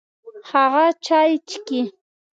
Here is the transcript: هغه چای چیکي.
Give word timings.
هغه 0.51 0.85
چای 1.05 1.31
چیکي. 1.49 1.81